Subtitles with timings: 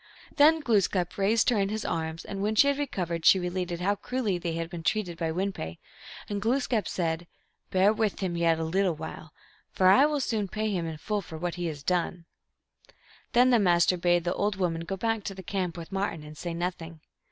[0.37, 3.93] Then Glooskap raised her in his arms, and when she had recovered she related how
[3.93, 5.77] cruelly they had been treated by Win pe.
[6.27, 7.27] And Glooskap said,"
[7.69, 9.31] Bear with him yet a little while,
[9.71, 12.25] for I will soon pay him in full for what he has done."
[13.33, 16.35] Then the Master bade the old woman go back to the camp with Martin, and
[16.35, 17.01] say nothing.